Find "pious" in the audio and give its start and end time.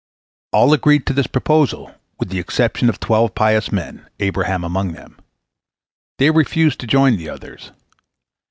3.35-3.71